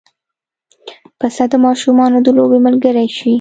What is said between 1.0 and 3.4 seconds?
پسه د ماشومانو د لوبې ملګری شي.